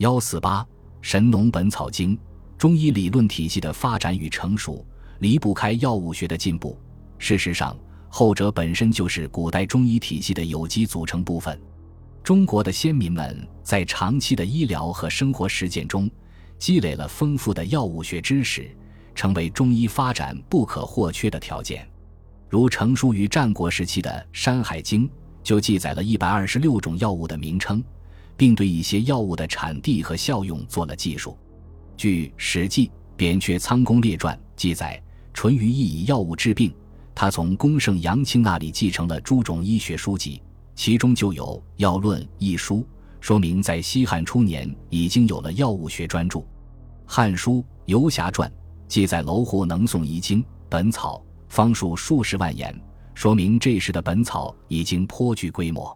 [0.00, 0.62] 幺四八
[1.02, 2.16] 《神农本草经》，
[2.56, 4.82] 中医理论体系的发展与成熟
[5.18, 6.80] 离不开药物学的进步。
[7.18, 7.76] 事实上，
[8.08, 11.60] 后者本身就是古代中医体系的有机组成部分。
[12.22, 16.10] 中国的先民们在长期的医疗和生活实践中，
[16.58, 18.74] 积累了丰富的药物学知识，
[19.14, 21.86] 成为中医发展不可或缺的条件。
[22.48, 25.06] 如成书于战国时期的《山海经》，
[25.42, 27.84] 就记载了一百二十六种药物的名称，
[28.40, 31.36] 并对一些药物的产地和效用做了记述。
[31.94, 34.98] 据《史记·扁鹊仓公列传》记载，
[35.34, 36.74] 淳于意以药物治病，
[37.14, 40.40] 他从公圣杨清那里继承了诸种医学书籍。
[40.74, 41.44] 其中就有
[41.76, 42.82] 《药论》一书，
[43.20, 46.38] 说明在西汉初年已经有了药物学专著。
[47.04, 48.48] 《汉书·游侠传》
[48.88, 52.74] 记载楼户能诵遗经、本草，方数数十万言，
[53.12, 55.94] 说明这时的本草已经颇具规模。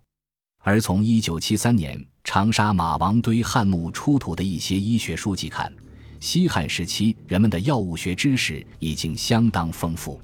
[0.58, 5.72] 而从1973年长沙马王堆汉墓出土的一些医学书籍看，
[6.18, 10.20] 西汉时期人们的药物学知识已经相当丰富。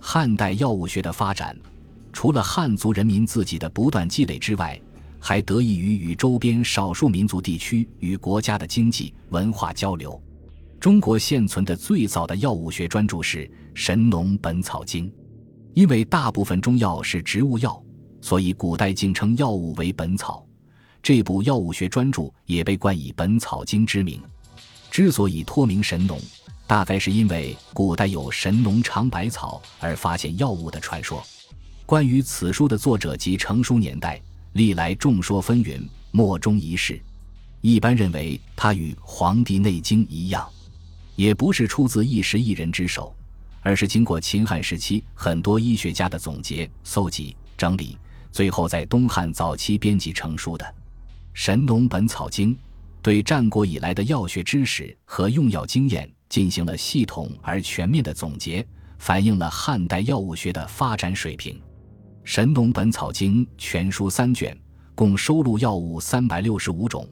[0.00, 1.56] 汉代药物学的发展。
[2.12, 4.80] 除了汉族人民自己的不断积累之外，
[5.20, 10.20] 还得益于与周边少数民族地区与国家的经济文化交流。
[10.80, 15.08] 中国现存的最早的药物学专著是《神农本草经》，
[15.74, 17.82] 因为大部分中药是植物药，
[18.20, 20.46] 所以古代竟称药物为本草。
[21.04, 24.22] 这部药物学专著也被冠以《本草经》之名。
[24.90, 26.18] 之所以托名神农，
[26.66, 31.22] 大概是因为古代有神农尝百草而发现药物的传说。
[31.84, 34.18] 关于此书的作者及成书年代，
[34.54, 36.98] 历来众说纷纭，莫衷一是。
[37.60, 40.48] 一般认为，它与《黄帝内经》一样，
[41.16, 43.14] 也不是出自一时一人之手，
[43.60, 47.98] 而是经过秦汉时期很多医学家的总结、搜集、整理，
[48.32, 50.64] 最后在东汉早期编辑成书的
[51.34, 52.54] 《神农本草经》，
[53.02, 58.64] 对战国以来的药学知识和用药经验进行了系统而全面的总结，
[58.98, 61.56] 反映了汉代药物学的发展水平。
[62.22, 64.56] 《神农本草经》全书三卷，
[64.94, 67.06] 共收录药物三百六十五种，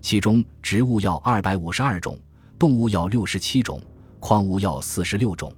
[0.00, 2.18] 其中植物药二百五十二种，
[2.58, 3.78] 动物药六十七种，
[4.18, 5.52] 矿物药四十六种。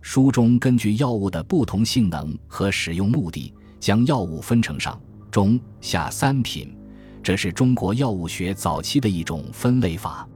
[0.00, 4.98] 书中根据药物的不同性能和使用目的，将药物分成上、
[5.30, 6.74] 中、下三品，
[7.22, 10.26] 这是中国药物学早期的一种分类法。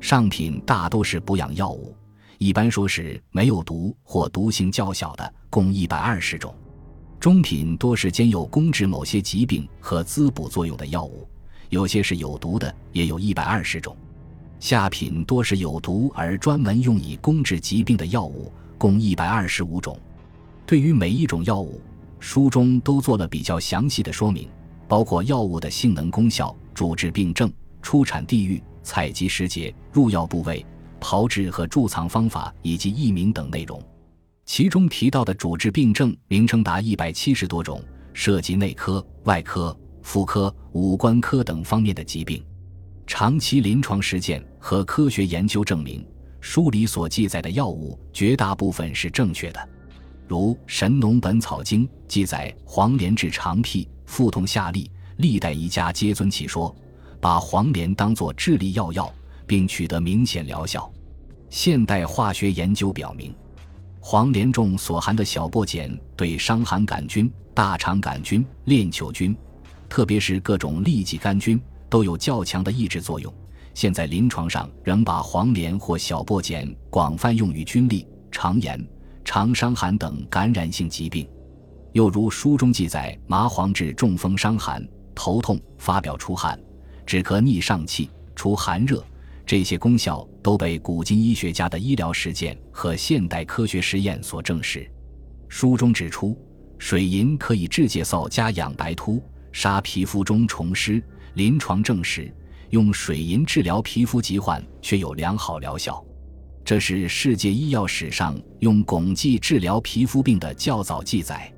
[0.00, 1.96] 上品大都是补养药物，
[2.38, 6.54] 一般说是没有毒或毒性较小的，共一百二十种。
[7.18, 11.26] 中品多是兼有攻治某些疾病和滋补作用的药物，
[11.70, 13.96] 有些是有毒的，也有一百二十种。
[14.60, 19.98] 下品多是有毒而专门用以攻治疾病的药物，共一百二十五种。
[20.66, 21.80] 对于每一种药物，
[22.18, 24.48] 书中都做了比较详细的说明，
[24.88, 27.52] 包括药物的性能、功效、主治病症、
[27.82, 30.64] 出产地域、采集时节、入药部位、
[31.00, 33.82] 炮制和贮藏方法以及译名等内容。
[34.44, 42.44] 其中提到的主治病症名称达一百七十多种，涉及内科、外科、妇科、五官科等方面的疾病。
[43.06, 46.06] 长期临床实践和科学研究证明，
[46.40, 49.68] 书里所记载的药物绝大部分是正确的。
[50.26, 56.74] 如《神农本草经》记载，黄连治肠癖、腹痛下痢，历代医家皆遵其说，
[57.20, 59.12] 把黄连当作治理药药，
[59.46, 60.90] 并取得明显疗效。
[61.50, 63.34] 现代化学研究表明。
[64.00, 69.34] 黄连中所含的小檗碱对伤寒杆菌、大肠杆菌、链球菌，
[69.88, 73.32] 特别是各种痢疾杆菌，都有较强的抑制作用。
[73.72, 78.86] 现在临床上仍把黄连或小檗碱广泛用于菌痢、肠炎、
[79.24, 81.26] 肠伤寒等感染性疾病。
[81.94, 84.84] 又如书中记载，麻黄治中风伤寒、
[85.14, 86.58] 头痛、发表出汗、
[87.06, 89.02] 止咳逆上气、除寒热。
[89.46, 94.90] 这些功效都被古今医学家的医疗实践和现代科学实验所证实。
[95.48, 96.36] 书中指出，
[96.78, 99.22] 水银可以治疥痨加养白秃，
[99.52, 101.00] 杀皮肤中虫虱。
[101.34, 102.28] 临床证实，
[102.70, 106.04] 用水银治疗皮肤疾患却有良好疗效。
[106.64, 111.53] 这是世界医药史上用汞剂治疗皮肤病的较早记载。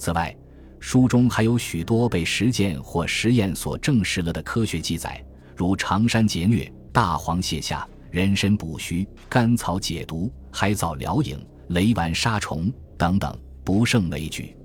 [0.00, 0.34] 此外，
[0.78, 5.22] 书中还有许多被实践或实验所证实了的科学记载，
[5.54, 6.72] 如长山截疟。
[6.92, 11.38] 大黄泻下、人参补虚、甘草解毒、海藻疗影、
[11.68, 13.32] 雷丸杀虫等等，
[13.62, 14.56] 不胜枚举。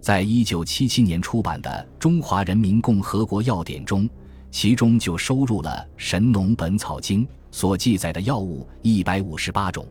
[0.00, 4.08] 在一九七七年出版的《中华人民共和国药典》中，
[4.52, 9.84] 其中就收录了《神农本草经》所记载的药物一百五十八种。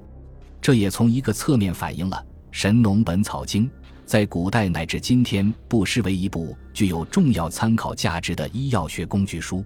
[0.62, 2.16] 这也从一个侧面反映了
[2.50, 3.66] 《神农本草经》
[4.06, 9.64] 在古代乃至今天不失为一部具有重要参考价值的医药学工具书。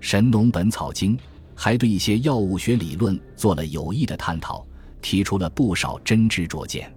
[0.00, 1.16] 神农本草经》
[1.54, 4.66] 还对一些药物学理论做了有益的探讨，
[5.00, 6.92] 提出了不少真知灼见。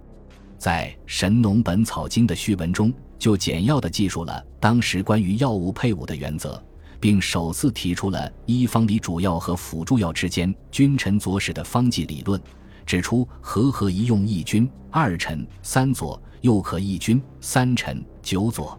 [0.58, 6.62] 在《神农本草经》的序文中，就简要地记述了当时关于药物配伍的原则，
[7.00, 12.40] 并首次提出了医方里主药和辅助药之间君臣佐使的方剂理论，
[12.84, 18.78] 指出合合一用一君二臣三佐，又可一君三臣九佐。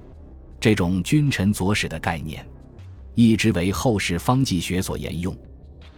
[0.60, 2.46] 这种君臣佐使的概念，
[3.16, 5.36] 一直为后世方剂学所沿用。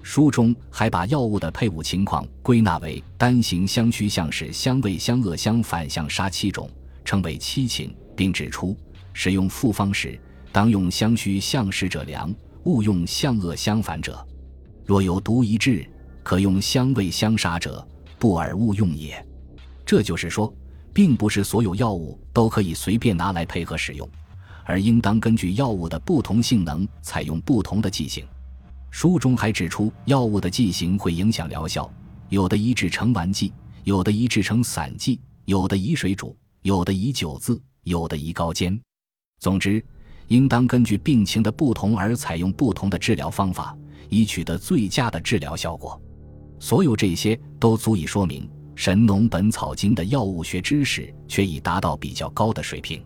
[0.02, 6.70] 书中还把药物的配伍情况归纳为单行相虚相使相味相恶相反相杀七种，
[7.04, 8.78] 称为七情，并指出
[9.14, 10.20] 使用复方时，
[10.52, 12.34] 当用相虚相使者良，
[12.66, 14.24] 勿用相恶相反者。
[14.86, 15.84] 若有独一治，
[16.22, 19.26] 可用相味相杀者，不尔勿用也。
[19.86, 20.54] 这就是说，
[20.94, 24.10] 并不是所有药物都可以随便拿来配合使用，
[24.64, 28.26] 而应当根据药物的不同性能，采用不同的剂型。
[28.90, 31.92] 书中还指出，药物的剂型会影响疗效，
[32.30, 33.52] 有的宜制成丸剂，
[33.84, 38.80] 有的宜制成散剂，有的宜水煮，有的宜酒渍，有的宜高煎。
[39.40, 39.84] 总之，
[40.30, 43.78] 应当根据病情的不同而采用不同的治疗方法，
[44.10, 46.02] 以取得最佳的治疗效果。
[46.66, 48.42] 所有这些都足以说明，
[48.74, 53.04] 《神农本草经》的药物学知识却已达到比较高的水平。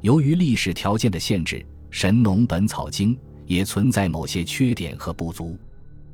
[0.00, 1.60] 由于历史条件的限制，
[1.90, 3.14] 《神农本草经》。
[3.46, 5.56] 也存在某些缺点和不足，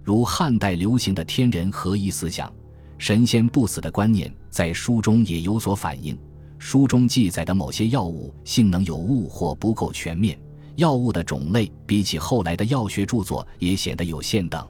[0.02, 2.52] 如汉代流行的天人合一思想、
[2.98, 6.16] 神仙不死的观念，在书中也有所反映。
[6.58, 10.38] 书中记载的某些药物性能有误或不够全面，
[10.76, 14.64] 药物的种类比起后来的药学著作也显得有限等。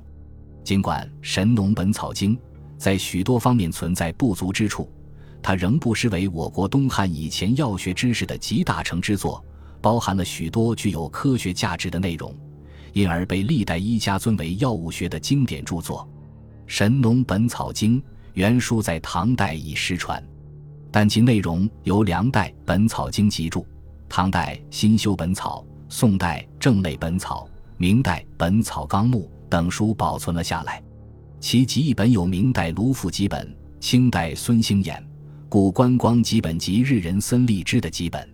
[0.64, 2.34] 尽管《神农本草经》
[2.78, 4.90] 在许多方面存在不足之处，
[5.42, 9.44] 它仍不失为我国东汉以前药学知识的集大成之作，
[9.82, 12.34] 包含了许多具有科学价值的内容。
[12.94, 16.08] 因而被历代医家尊为药物学的经典著作，
[16.66, 18.00] 《神农本草经》
[18.34, 20.24] 原书在唐代已失传，
[20.90, 23.60] 但其内容由梁代《本草经集注》、
[24.08, 30.82] 唐代《新修本草》、宋代《正类本草》、明代《本草纲目》等书保存了下来。
[31.38, 35.00] 其集译本有明代卢浮辑本、清代孙兴衍、
[35.48, 38.33] 古观光集本及日人森立之的集本。